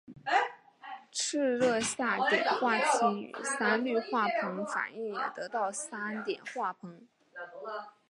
[1.11, 7.03] 赤热下碘化氢与三氯化硼反应也得到三碘化硼。